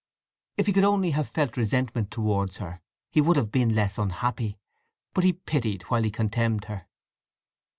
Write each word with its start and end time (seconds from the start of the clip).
If 0.57 0.65
he 0.65 0.73
could 0.73 0.83
only 0.83 1.11
have 1.11 1.29
felt 1.29 1.55
resentment 1.55 2.09
towards 2.09 2.57
her 2.57 2.81
he 3.11 3.21
would 3.21 3.37
have 3.37 3.51
been 3.51 3.75
less 3.75 3.99
unhappy; 3.99 4.57
but 5.13 5.23
he 5.23 5.31
pitied 5.33 5.83
while 5.89 6.01
he 6.01 6.09
contemned 6.09 6.65
her. 6.65 6.87